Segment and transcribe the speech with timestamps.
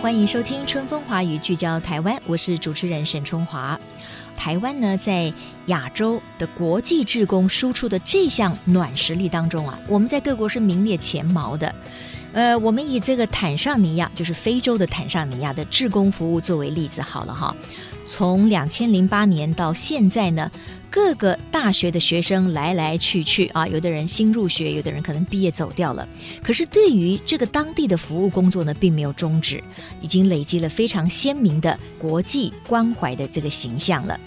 [0.00, 3.78] 欢迎收听《春风华语》，聚焦台湾，我是主持人沈春华。
[4.34, 5.30] 台湾呢，在
[5.66, 11.74] 亚洲的国际志工输出的这项软实力当中啊，我们在各国是名列前茅的。
[12.32, 17.54] 呃，我们以这个坦尚尼亚，就是非洲的坦尚尼亚的志工服务作为例子好了哈。
[18.06, 20.50] 从两千零八年到现在呢，
[20.90, 26.08] 各个大学的学生来来去去啊，有的人新入学，有的人可能毕业走掉了。
[26.42, 29.62] 可是对于这个当地的服务工作呢，并没有终止，
[30.00, 34.18] 已经累积了非常鲜明的国际关怀的这个形象了。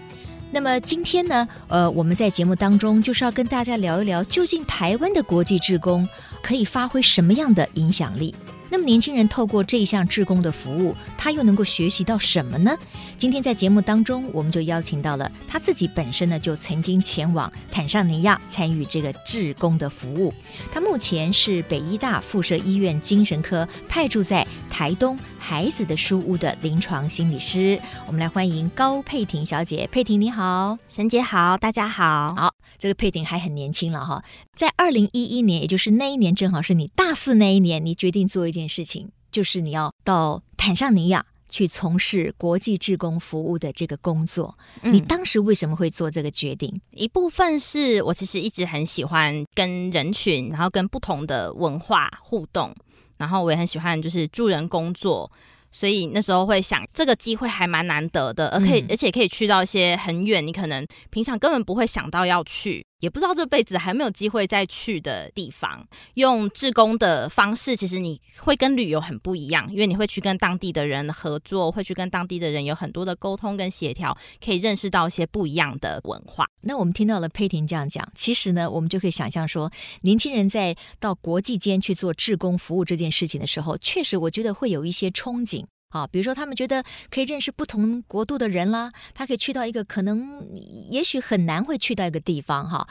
[0.51, 6.07] 那么今天呢，呃，我们在节目当中就是要跟大家聊一聊，究竟台湾的国际志工
[6.43, 8.35] 可以发挥什么样的影响力？
[8.69, 12.75] 那么年轻人透过这一项志工的服务，他又能够学习到什么呢？
[13.19, 20.33] 今天在节目当中，我们就邀请到了他自己本身呢，就曾经前往坦桑尼亚参与这个志工的服务。
[20.71, 27.79] 他目前是北医大附设医院精神科派驻在台东孩子的书屋的临床心理师。
[28.07, 29.87] 我们来欢迎高佩婷小姐。
[29.91, 32.33] 佩婷你好，沈姐好，大家好。
[32.35, 34.23] 好，这个佩婷还很年轻了哈，
[34.55, 44.57] 在二零一一年，也就是那一年，正好是你大四那一年，你决定做一件事情，就是你要到坦桑尼亚去从事国际志工服务的这个工作。
[44.81, 46.81] 嗯，你当时为什么会做这个决定？
[46.91, 52.75] 一部分是我其实一直很喜欢跟人群，然后跟不同的文化互动，
[53.17, 55.31] 然后我也很喜欢就是助人工作。
[55.73, 65.85] 所以那时候会想，这个机会还蛮难得的，而可以，而且可以去到一些很远，你可能平常根本不会想到要去，也不知道这辈子还没有机会再去的地方。
[66.13, 76.47] 用志工的方式，其实你会跟旅游很不一样，因为你会去跟当地的人合作，会去跟当地的人有很多的沟通跟协调，可以认识到一些不一样的文化。
[76.61, 79.69] 那我们听到了佩婷这样讲，其实呢，我们就可以想象说，
[80.03, 85.65] 年轻人在到国际间去做志工服务这件事情的时候，确实我觉得会有一些憧憬。
[85.93, 90.45] 啊，比如说他们觉得可以认识不同国度的人啦，他可以去到一个可能
[90.89, 92.87] 也许很难会去到一个地方哈。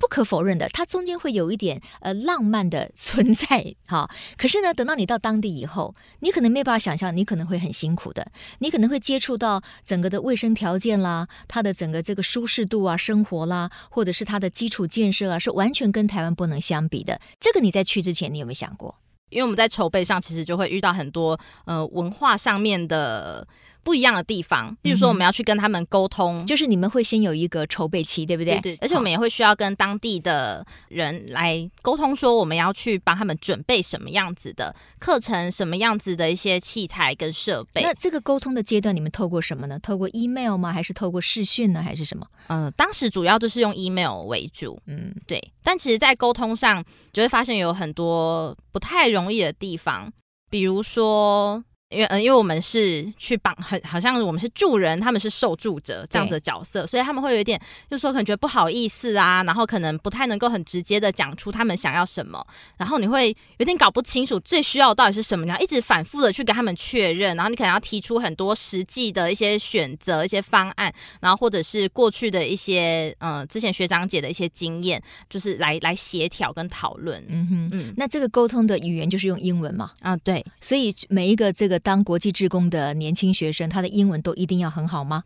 [0.00, 4.10] 不可否认的，它中间会有一点呃浪漫的存在哈。
[4.38, 17.20] 可是呢，等到你到当地以后，你可能没办法想象，你可能会很辛苦的，你可能会接触到整个的卫生条件啦，它的整个这个舒适度啊，生活啦，或者是它的基础建设啊，是完全跟台湾不能相比的。
[17.38, 18.96] 这个你在去之前，你有没有想过？
[19.30, 23.46] 因为我们在筹备上，其实就会遇到很多呃文化上面的
[23.82, 28.60] 不一样的地方，例如说我们要去跟他们沟通，就是你们会先有一个筹备期，对不对？
[28.60, 37.82] 对，对，而且我们也会需要跟当地的人来沟通，说我们要去帮他们准备什么样子的课程，什么样子的一些器材跟设备。
[37.82, 39.78] 那这个沟通的阶段，你们透过什么呢？
[39.78, 40.72] 透过 email 吗？
[40.72, 41.82] 还是透过视讯呢？
[41.82, 42.26] 还是什么？
[42.48, 44.80] 嗯、呃，当时主要就是用 email 为主。
[44.86, 45.52] 嗯，对。
[45.62, 50.12] 但其实，在沟通上，就会发现有很多不太容易的地方，
[50.50, 51.64] 比如说。
[51.90, 62.46] 因为嗯，因为我们是去帮，很好像我们是助人，他们是受助者这样子的角色，所以他们会有一点，就是说可能觉得不好意思啊，然后可能不太能够很直接的讲出他们想要什么，
[62.76, 77.20] 然后你会有点搞不清楚最需要的到底是什么，你要一直反复的去跟他们确认，然后你可能要提出很多实际的一些选择、一些方案，然后或者是过去的一些嗯之前学长姐的一些经验，就是来来协调跟讨论。
[77.28, 79.90] 嗯哼，嗯，那这个沟通的语言就是用英文嘛？
[79.98, 81.79] 啊，对，所以每一个这个。
[81.80, 85.24] 当国际志工的年轻学生，他的英文都一定要很好吗？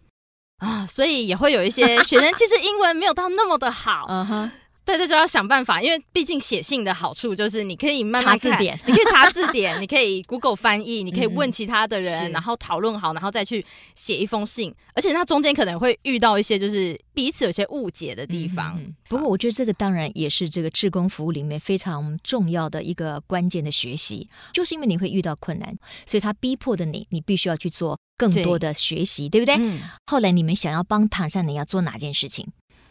[0.58, 4.06] 啊，所以也会有一些学生其实英文没有到那么的好。
[4.08, 4.50] 嗯哼。
[4.84, 13.64] 对，这就要想办法，因为毕竟写信的好处就是你可以慢慢查字典，你可以查字典，你可以 Google 翻译， 你可以问其他的人，嗯、然后讨论好，然后再去
[13.94, 14.74] 写一封信。
[14.94, 18.78] 而且它中间可能会遇到一些就是彼此有些误解的地方。
[18.78, 25.76] 嗯、不过我觉得这个当然也是这个志工服务里面非常重要的一个关键的学习，就是因为你会遇到困难，
[26.06, 29.66] 所以他逼迫的你，你必须要去做更多的学习，对，对不对？
[29.66, 32.46] 嗯、后来你们想要帮唐山你要做哪件事情？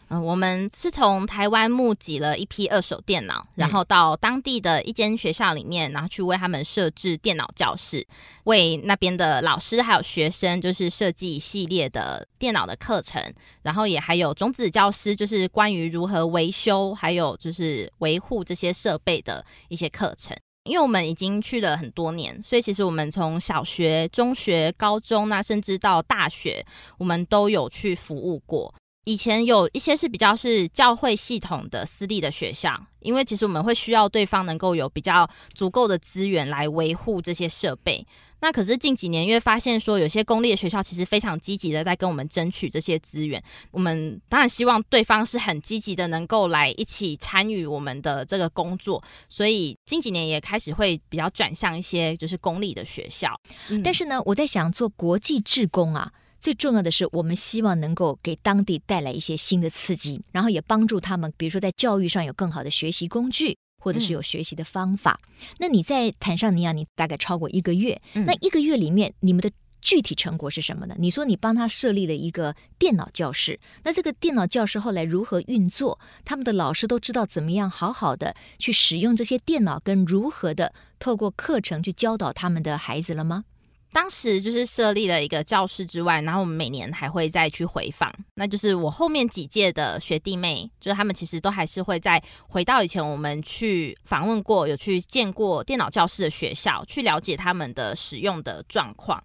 [0.08, 8.06] 嗯，我们是从台湾募集了一批二手电脑，然后到当地的一间学校里面，然后去为他们设置电脑教室，
[8.44, 13.22] 为那边的老师还有学生，就是设计一系列的电脑的课程，
[13.62, 20.36] 然后也还有种子教师，就是关于如何维修还有就是维护这些设备的一些课程。
[20.64, 26.64] 因为我们已经去了很多年，所以其实我们从小学、中学、高中，那甚至到大学，
[26.96, 28.74] 我们都有去服务过。
[29.04, 38.06] 以前有一些是比较是教会系统的私立的学校，因为其实我们会需要对方能够有比较足够的资源来维护这些设备。
[38.40, 53.34] 那可是近几年，因为发现说有些公立的学校其实非常积极的在跟我们争取这些资源，我们当然希望对方是很积极的能够来一起参与我们的这个工作，所以近几年也开始会比较转向一些就是公立的学校。
[53.70, 56.12] 嗯、但是呢，我在想做国际志工啊，
[56.44, 63.56] 最重要的是我们希望能够给当地带来一些新的刺激，然后也帮助他们，比如说在教育上有更好的学习工具。
[63.78, 65.20] 或者是有学习的方法。
[65.28, 68.00] 嗯、那你在坦尚尼亚，你大概超过一个月。
[68.14, 69.50] 嗯、那一个月里面，你们的
[69.82, 70.94] 具体成果是什么呢？
[70.98, 76.00] 你说你帮他设立了一个电脑教室，那这个电脑教室后来如何运作？
[76.24, 83.44] 他们的老师都知道怎么样好好的去使用这些电脑，跟如何的透过课程去教导他们的孩子了吗？
[83.92, 88.12] 当时就是设立了一个教室之外，然后我们每年还会再去回访。
[88.34, 99.22] 那就是我后面几届的学弟妹，就是他们其实都还是会再回到以前我们去访问过、有去见过电脑教室的学校，去了解他们的使用的状况。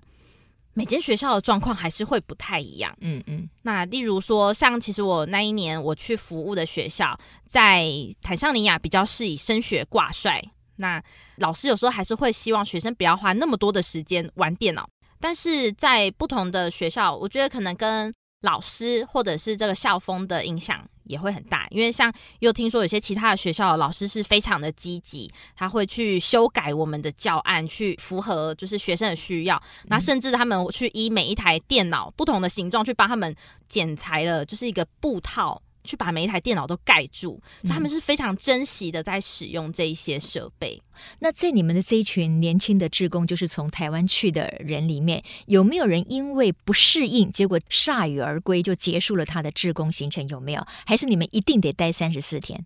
[0.76, 2.96] 每间学校的状况还是会不太一样。
[3.02, 3.50] 嗯嗯。
[3.64, 7.88] 那例如说，像其实我那一年我去服务的学校，在
[8.22, 10.42] 坦桑尼亚比较是以升学挂帅。
[10.80, 11.02] 那
[11.36, 14.90] 老师有时候还是会希望学生不要花那么多的时间玩电脑，
[15.20, 21.68] 但是在不同的学校，我觉得可能跟老师或者是这个校风的影响也会很大。
[21.72, 29.62] 因为像又听说有些其他的学校的老师是非常的积极，他会去修改我们的教案，去符合就是学生的需要。
[29.88, 33.36] 那甚至他们去依每一台电脑不同的形状去帮他们
[33.68, 35.62] 剪裁了，就是一个布套。
[35.89, 40.80] 去把每一台电脑都盖住，所以他们是非常珍惜的在使用这一些设备。
[40.80, 41.18] 嗯。
[41.18, 50.27] 那在你们的这一群年轻的志工，就是从台湾去的人里面，有没有人因为不适应，结果铩羽而归，就结束了他的志工行程？
[50.27, 50.63] 有没有？
[50.86, 52.63] 还是你们一定得待三十四天？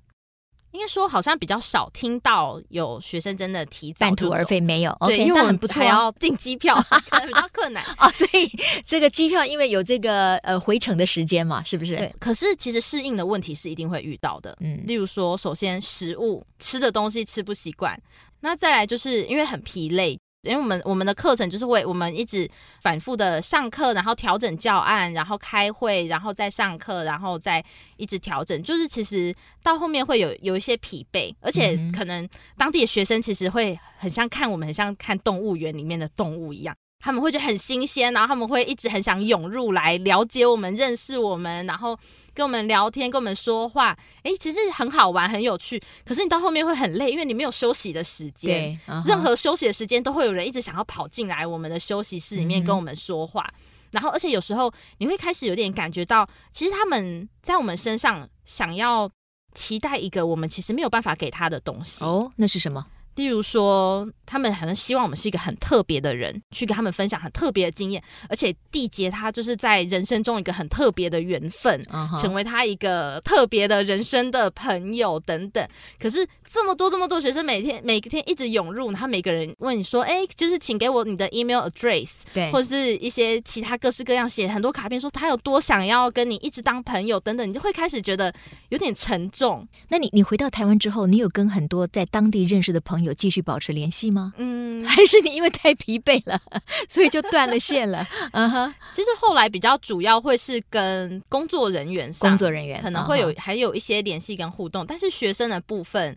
[0.74, 4.96] 应该说，好像比较少听到有学生真的提早半途而废，没有。
[5.02, 6.76] 对，okay, 因为我们不错，还要订机票，
[7.10, 8.12] 可能比较困难 哦。
[8.12, 8.52] 所以
[8.84, 11.96] 这个机票，因为有这个呃回程的时间嘛，是不是？
[11.96, 12.14] 对。
[12.20, 14.58] 可是其实适应的问题是一定会遇到的。
[14.62, 17.98] 嗯，例如说，首先食物吃的东西吃不习惯，
[18.42, 20.20] 那再来就是因为很疲累。
[20.44, 22.50] 因为我们我们的课程就是会我们一直
[22.82, 27.64] 反复的上课，然后调整教案，然后开会，然后再上课，然后再
[27.96, 28.62] 一直调整。
[28.62, 36.76] 就是其实到后面会有有一些疲惫，而且可能当地的学生其实会很像看我们，很像看动物园里面的动物一样。
[37.04, 42.00] 他们会觉得很新鲜，然后他们会一直很想涌入来了解我们、认识我们，然后
[42.34, 43.96] 跟我们聊天、跟我们说话。
[44.24, 45.84] 哎，其实很好玩、很有趣。
[46.06, 48.78] 可是你到后面会很累，因为你没有休息的时间。
[48.88, 49.06] 对，uh-huh.
[49.06, 53.44] 任何休息的时间都会有人一直想要跑进来我们的休息室里面跟我们说话。
[53.58, 59.10] 嗯、然后，而且有时候你会开始有点感觉到，其实他们在我们身上想要
[59.54, 62.06] 期待一个我们其实没有办法给他的东西。
[62.06, 62.86] 哦，那是什么？
[63.16, 72.22] 例如说，他们可能希望我们是一个很特别的人，去跟他们分享很特别的经验，而且缔结他就是在人生中一个很特别的缘分，uh-huh.
[72.22, 75.68] 成为他一个特别的人生的朋友等等。
[76.00, 88.34] 可是这么多这么多学生每天每天一直涌入，然后每个人问你说：“哎，就是请给我你的 email address，对，或者是一些其他各式各样写很多卡片，说他有多想要跟你一直当朋友等等，你就会开始觉得
[88.70, 89.68] 有点沉重。
[89.90, 94.34] 那你你回到台湾之后，你有跟很多在当地认识的朋友有继续保持联系吗？
[94.38, 96.40] 嗯，还是你因为太疲惫了，
[96.90, 98.06] 所以就断了线了？
[98.34, 103.40] 嗯哼，其实后来比较主要会是跟工作人员上，工作人员可能会有、uh-huh.
[103.40, 106.12] 还有一些联系跟互动，但是学生的部分，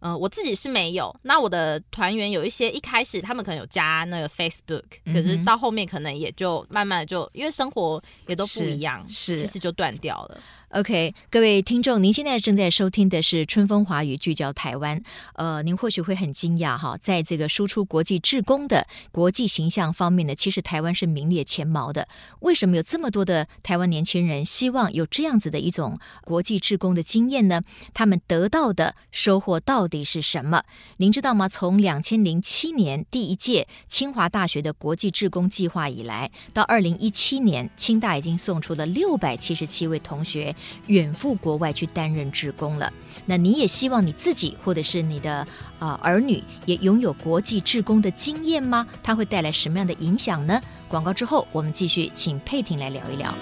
[0.00, 1.14] 嗯、呃，我自己是没有。
[1.22, 10.40] 那我的团员有一些一开始他们可能有加那个 Facebook，、嗯、可是到后面可能也就慢慢的就因为生活也都不一样，是，是其实就断掉了。
[10.72, 15.02] OK，各位听众，您现在正在收听的是《春风华语》，聚焦台湾。
[15.32, 22.06] 呃，您或许会很惊讶哈，在这个输出国际志工的国际形象方面呢，其实台湾是名列前茅的。
[22.38, 27.62] 为什么有这么多的台湾年轻人希望有这样子的一种国际志工的经验呢？
[27.92, 30.62] 他们得到的收获到底是什么？
[30.98, 31.48] 您知道吗？
[31.48, 40.54] 从两千零七年第一届清华大学的国际志工计划以来，到二零一七年，清大已经送出了六百七十七位同学。
[40.86, 42.92] 远赴国外去担任志工了，
[43.26, 45.46] 那你也希望你自己或者是你的
[45.78, 48.86] 啊、呃、儿女也拥有国际志工的经验吗？
[49.02, 50.60] 它会带来什么样的影响呢？
[50.88, 53.34] 广告之后，我们继续请佩婷来聊一聊。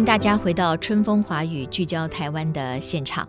[0.00, 3.28] 迎大家回到春风华语聚焦台湾的现场。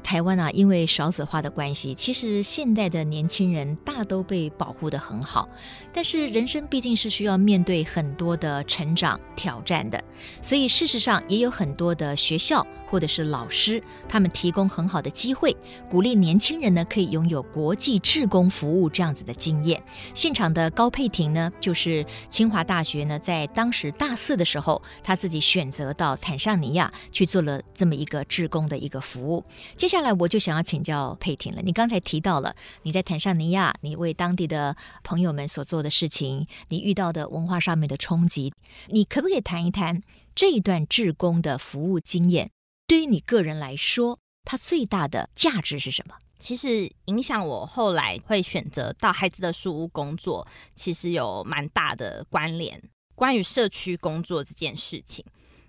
[0.00, 5.48] 台湾啊，因为少子化的关系，其实现代的年轻人大都被保护得很好。
[5.92, 10.00] 但是人生毕竟是需要面对很多的成长挑战的，
[10.40, 15.56] 所以事实上也有很多的学校或者是老师，他们提供很好的机会，
[15.90, 19.82] 鼓励年轻人呢可以拥有国际志工服务这样子的经验。
[20.14, 29.44] 现场的高佩婷呢，就是清华大学呢在当时大四的时候，他自己选择到坦桑尼亚去做了这么一个志工的一个服务。
[29.76, 38.52] 接下来我就想要请教佩婷了，你刚才提到了你在坦桑尼亚，你为当地的朋友们所做的事情，你遇到的文化上面的冲击，
[38.86, 40.00] 你可不可以谈一谈
[40.36, 42.50] 这一段志工的服务经验？
[42.94, 46.14] 对于你个人来说，它最大的价值是什么？
[46.38, 50.46] 其实影响我后来会选择到孩子的书屋工作，
[50.76, 52.80] 其实有蛮大的关联。
[53.16, 55.24] 关于社区工作这件事情，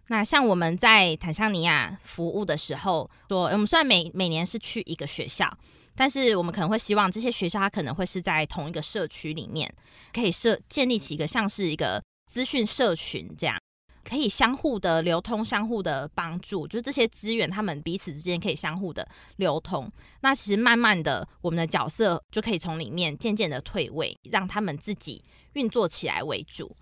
[0.10, 5.52] 那像我们在坦桑尼亚服务的时候，说我们虽然每每年是去一个学校。
[5.96, 9.74] 但是我们可能会希望这些学校，它可能会是在同一个社区里面，
[10.14, 13.58] 可以设建立起一个像是一个资讯社群这样，
[14.08, 19.06] 可以相互的流通、相互的帮助，就这些资源，他们彼此之间可以相互的
[19.38, 19.92] 流通。
[20.22, 25.22] 那其实慢慢的，我们的角色就可以从里面渐渐的退位，让他们自己
[25.54, 26.74] 运作起来为主。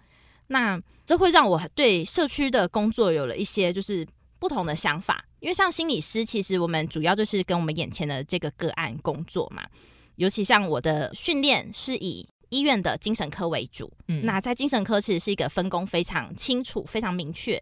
[0.47, 4.05] 那这会让我对社区的工作有了一些就是。
[4.39, 9.65] 不同的想法，因为像心理师，其实我们主要就是跟我们眼前的这个个案工作嘛。
[10.17, 17.59] 尤其像我的训练是以医院的精神科为主，嗯，那在精神科其实是一个分工非常清楚、非常明确。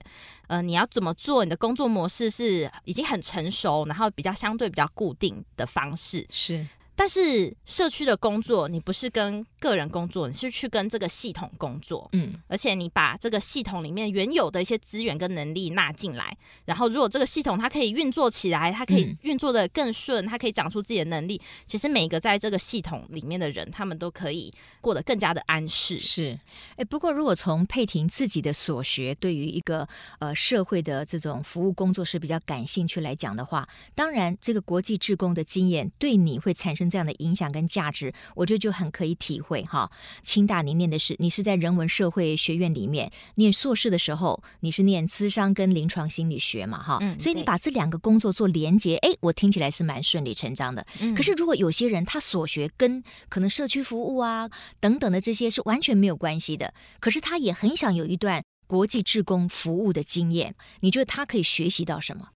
[0.47, 1.45] 呃，你要怎么做？
[1.45, 6.67] 你的工作模式是已经很成熟，然后比较相对比较固定的方式是。
[6.93, 25.97] 但是社区的工作，你不是跟个人工作，你是去跟这个系统工作，嗯，而且你把这个系统里面原有的一些资源跟能力纳进来，然后如果这个系统它可以运作起来，它可以运作的更顺，它可以长出自己的能力，其实每一个在这个系统里面的人，他们都可以过得更加的安适。
[25.97, 26.37] 是，
[26.75, 29.87] 哎，不过如果从佩婷自己的所学，对于一个
[30.19, 36.91] 呃社会的这种服务工作是比较感兴趣来讲的话，当然这个国际志工的经验对你会产生。
[36.91, 39.91] 这样的影响跟价值，我觉得就很可以体会哈。
[40.23, 50.85] 清大你念的是，你是在人文社会学院里面念硕士的时候，你是念资商跟临床心理学嘛哈，嗯，所以你把这两个工作做连接，哎，我听起来是蛮顺理成章的。
[50.99, 62.29] 嗯，可是如果有些人他所学跟可能社区服务啊等等的这些是完全没有关系的，可是他也很想有一段国际志工服务的经验，你觉得他可以学习到什么？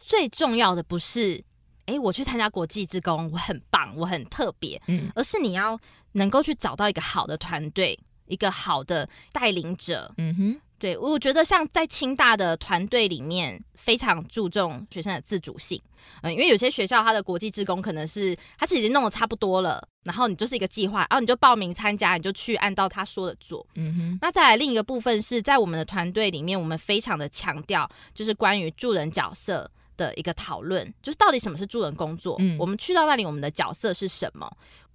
[0.00, 1.44] 最重要的不是。
[1.86, 4.78] 哎，我去参加国际志工，我很棒，我很特别。
[4.88, 5.80] 嗯，而是你要
[6.18, 10.12] 能够去找到一个好的团队，一个好的带领者。
[10.18, 15.80] 嗯哼，对，我觉得像在清大的团队里面，非常注重学生的自主性。
[16.22, 23.64] 嗯，因为有些学校它的国际职工可能是他其实已经弄得差不多了，然后你就是一个计划，然后你就报名参加，你就去按照他说的做。
[23.74, 32.36] 嗯哼，那再来另一个部分是在我们的团队里面，我们非常的强调就是关于助人角色的一个讨论，就是到底什么是助人工作？
[32.38, 34.50] 嗯，我们去到那里，我们的角色是什么？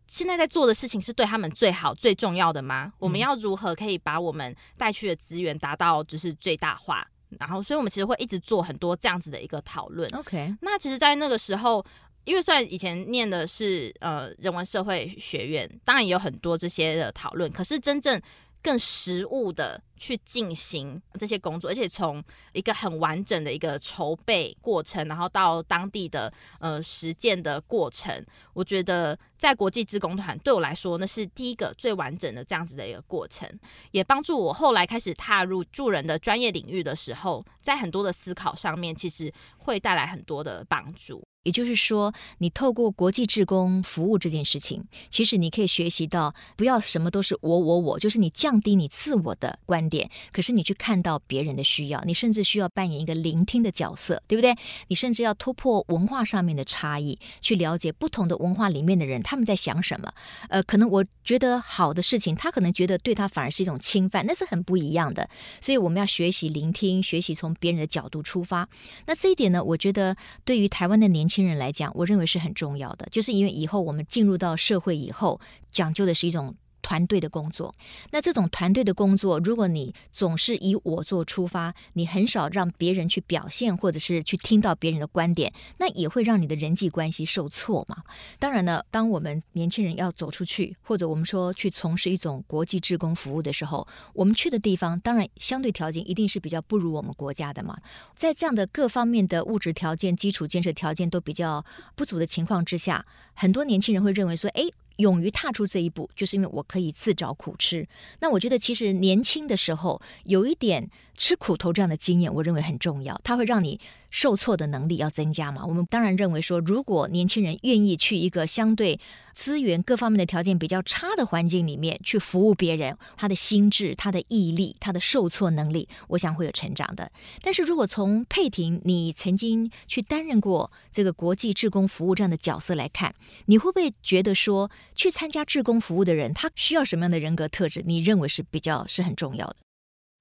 [0.08, 2.86] 现在在做的事情是对他们最好、最重要的吗？
[2.86, 7.08] 嗯，我们要如何可以把我们带去的资源达到就是最大化？
[7.40, 10.08] 然后，所以我们其实会一直做很多这样子的一个讨论。
[10.16, 11.84] OK，那其实，在那个时候，
[12.26, 18.22] 因为虽然以前念的是呃人文社会学院，当然也有很多这些的讨论，可是真正
[18.64, 19.84] 更实务的。
[19.96, 28.14] 去进行这些工作，而且从一个很完整的一个筹备过程，然后到当地的呃实践的过程，
[28.52, 33.50] 我觉得在国际职工团对我来说，那是第一个最完整的这样子的一个过程，
[33.92, 41.24] 也帮助我后来开始踏入助人的专业领域的时候，在很多的思考上面，其实会带来很多的帮助。
[41.44, 54.56] 也就是说，你透过国际志工服务这件事情，其实你可以学习到，不要什么都是我我我，就是你降低你自我的观点，可是你去看到别人的需要，你甚至需要扮演一个聆听的角色，对不对？
[54.88, 60.14] 你甚至要突破文化上面的差异，去了解不同的文化里面的人他们在想什么。
[60.48, 65.30] 呃，可能我觉得好的事情，他可能觉得对他反而是一种侵犯，那是很不一样的。
[65.60, 68.70] 所以我们要学习聆听，学习从别人的角度出发。
[69.08, 71.33] 那这一点呢，我觉得对于台湾的年轻。
[71.34, 77.74] 亲人来讲，我认为是很重要的，就是因为以后我们进入到社会以后，讲究的是一种团队的工作。
[78.12, 88.04] 那这种团队的工作，如果你总是以我做出发，你很少让别人去表现，或者是去听到别人的观点，那也会让你的人际关系受挫嘛。
[88.38, 97.78] 当然呢，当我们年轻人要走出去，或者我们说去从事一种国际志工服务的时候，我们去的地方，当然相对条件一定是比较不如我们国家的嘛。
[98.14, 104.64] 在这样的各方面的物质条件、基础建设条件都比较不足的情况之下，很多年轻人会认为说：“哎。”
[104.98, 107.88] 勇于踏出这一步，就是因为我可以自找苦吃。
[108.20, 113.20] 那我觉得，其实年轻的时候有一点吃苦头这样的经验，我认为很重要。
[113.24, 113.80] 它会让你
[114.14, 115.66] 受挫的能力要增加嘛。
[115.66, 119.00] 我们当然认为说，如果年轻人愿意去一个相对
[119.34, 127.12] 资源各方面的条件比较差的环境里面去服务别人，他的心智、他的毅力、他的受挫能力，我想会有成长的。
[127.42, 133.16] 但是如果从佩婷你曾经去担任过这个国际志工服务这样的角色来看，
[133.48, 137.82] 你会不会觉得说，去参加志工服务的人，他需要什么样的人格特质？
[137.84, 139.56] 你认为是比较是很重要的？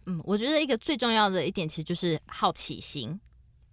[0.07, 3.21] 嗯，我觉得一个最重要的一点，其实就是好奇心，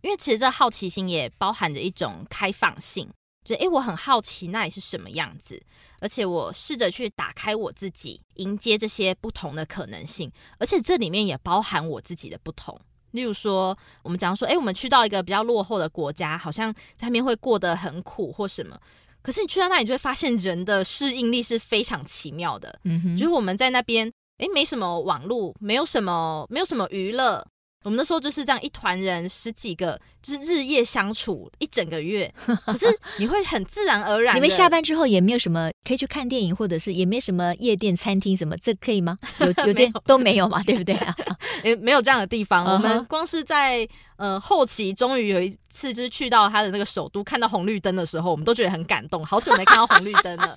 [0.02, 3.10] 因为其实这好奇心也包含着一种开放性，
[3.44, 5.62] 就诶，我很好奇那里是什么样子，
[6.00, 12.80] 而且我试着去打开我自己，迎接这些不同的可能性，而且这里面也包含我自己的不同。
[13.12, 18.80] 例如说，我们讲说，诶，我们去到一个比较落后的国家，好像在那边会过得很苦或什么。
[19.22, 22.80] 可是你去到那里，就会发现人的适应力是非常奇妙的。
[22.84, 27.46] 嗯哼，就是我们在那边，诶，没什么网络，没有什么，没有什么娱乐。
[27.84, 32.32] 我们那时候就是这样一团人，十几个，就是日夜相处一整个月。
[32.66, 32.86] 可是
[33.18, 39.18] 你会很自然而然，你们下班之后也没有什么可以去看电影，或者是也没什么夜店、餐厅什么，这可以吗？
[39.42, 41.16] 有有些都没有嘛，对不对啊？
[41.64, 42.64] 也 没有这样的地方。
[42.64, 42.74] Uh huh.
[42.74, 49.26] 我们 光是在呃后期，终于有一次就是去到他的那个首都，看到红绿灯的时候，我们都觉得很感动。
[49.26, 50.56] 好久没看到红绿灯了。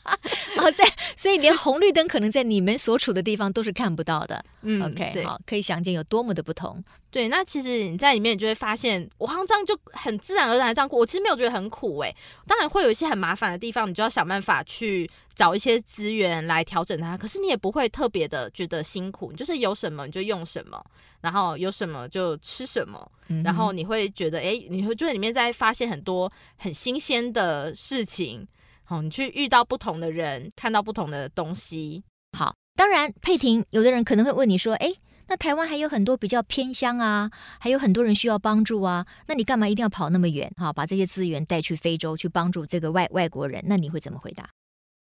[0.54, 0.84] 然后在，
[1.16, 4.44] 所以连红绿灯可能在你们所处的地方都是看不到的。
[4.60, 6.84] 嗯，OK，好，可以想见有多么的不同。
[7.10, 10.98] 对，那其实你在里面，你就会发现，我好像这样就很自然而然的这样过。
[10.98, 17.16] 我其实没有觉得很苦诶、欸，当然会有一些很麻烦的地方，你就要想办法去找一些资源来调整它。
[17.16, 20.82] 可是你也不会特别的觉得辛苦，你就是有什么你就用什么，
[21.20, 28.46] 然后有什么就吃什么，嗯、然后你会觉得，哎，你会就在里面在发现很多很新鲜的事情。
[28.84, 32.02] 好，你去遇到不同的人，看到不同的东西。
[32.36, 34.92] 好，当然，佩婷，有的人可能会问你说，哎。
[35.28, 39.06] 那台湾还有很多比较偏乡啊，还有很多人需要帮助啊。
[39.26, 40.52] 那你干嘛一定要跑那么远？
[40.56, 43.62] 哈，把这些资源带去非洲去帮助这个外外国人？
[43.66, 44.50] 那你会怎么回答？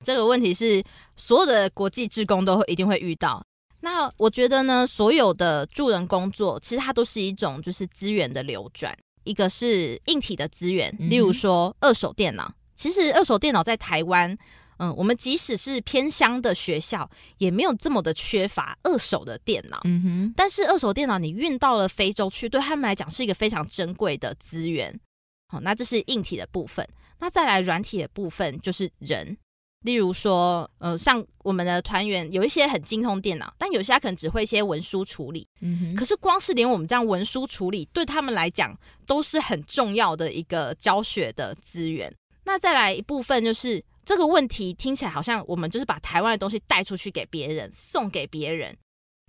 [0.02, 0.82] 这个问题是
[1.16, 3.44] 所有的国际志工都会一定会遇到。
[3.80, 12.52] 那我觉得呢，所有的助人工作其实它都是一种就是资源的流转，一个是硬体的资源，例如说二手电脑。
[12.74, 14.36] 其实二手电脑在台湾。
[14.78, 19.80] 嗯，我们即使是偏乡的学校，也没有这么的缺乏二手的电脑。
[19.84, 24.98] 嗯哼，但是二手电脑你运到了非洲去，对他们来讲是一个非常珍贵的资源。
[25.46, 26.84] 好，那这是硬体的部分。
[27.20, 29.36] 那再来软体的部分就是人，
[29.82, 35.46] 例如说，呃，像我们的团员有一些很精通电脑，但有些他可能只会一些文书处理。
[35.60, 42.12] 嗯哼，可是光是连我们这样文书处理，对他们来讲都是很重要的一个教学的资源。
[42.44, 43.84] 那再来一部分就是。
[44.04, 48.76] 这个问题听起来好像我们就是把台湾的东西带出去给别人，送给别人。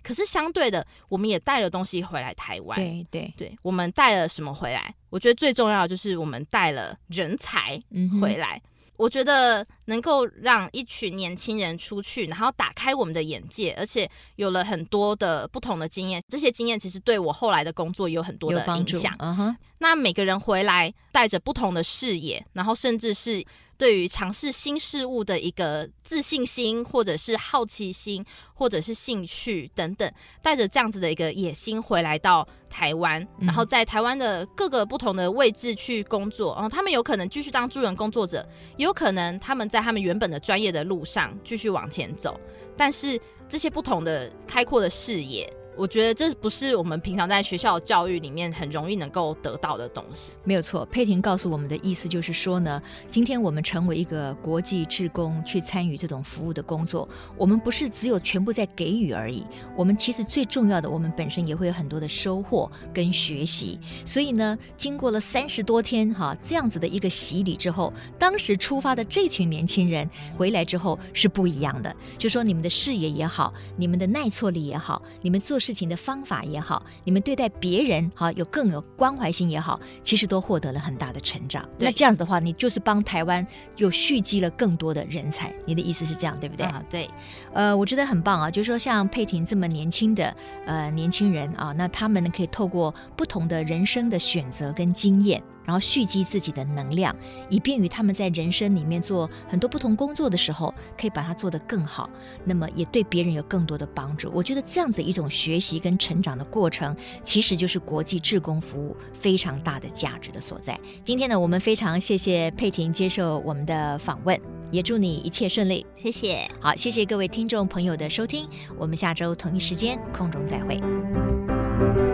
[0.02, 2.76] 可是相对的，我们也带了东西回来台湾。
[2.76, 4.92] 对对对，我们带了什么回来？
[5.10, 7.80] 我觉得最重要的就是我们带了人才
[8.20, 8.60] 回来。
[8.96, 16.22] 我觉得能够让一群年轻人出去，然后打开我们的眼界，而且有了很多的不同的经验。
[16.28, 19.14] 这些经验其实对我后来的工作也有很多的影响。
[19.18, 19.56] 嗯哼。
[19.78, 23.44] 那每个人回来带着不同的视野，然后甚至是。
[23.76, 30.10] 对于尝试新事物的一个自信心，或者是好奇心，或者是兴趣等等，
[30.42, 36.54] 带着这样子的一个野心回来到台湾，嗯、然后在台湾的各个不同的位置去工作。
[36.54, 42.38] 然后他们有可能继续当助人工作者，也有可能他们在他们原本的专业的路上继续往前走。
[42.76, 45.52] 但是这些不同的开阔的视野。
[45.76, 50.30] 我觉得这不是我们平常在学校教育里面很容易能够得到的东西。
[50.44, 59.44] 没有错，佩婷告诉我们的意思就是说呢，今天我们成为一个国际志工去参与这种服务的工作，我们不是只有全部在给予而已，
[59.76, 63.80] 我们其实最重要的，我们本身也会有很多的收获跟学习。
[64.04, 71.94] 所以呢，经过了三十多天哈这样子的一个洗礼之后，当时出发的这群年轻人回来之后是不一样的。
[72.16, 75.58] 就说你们的视野也好，你们的耐挫力也好，你们做。
[75.64, 81.66] 事情的方法也好，你们对待别人好有更有关怀心也好，其实都获得了很大的成长。
[81.78, 83.46] 那这样子的话，你就是帮台湾
[83.78, 85.50] 又蓄积了更多的人才。
[85.64, 86.66] 你的意思是这样，对不对？
[86.66, 87.08] 啊，对。
[87.54, 95.42] 呃，我觉得很棒啊，就是说像佩婷这么年轻的呃年轻人啊，那他们呢可以透过不同的人生的选择跟经验。
[95.64, 97.14] 然后蓄积自己的能量，
[97.48, 102.08] 以便于他们在人生里面做很多不同工作的时候，可以把它做得更好。
[102.44, 104.30] 那么也对别人有更多的帮助。
[104.34, 110.78] 我觉得这样子一种学习跟成长的过程，其实就是国际志工服务非常大的价值的所在。
[111.04, 114.38] 今天呢，我们非常谢谢佩婷接受我们的访问，
[114.70, 115.86] 也祝你一切顺利。
[115.96, 116.48] 谢谢。
[116.60, 118.46] 好，谢谢各位听众朋友的收听，
[118.76, 122.13] 我们下周同一时间空中再会。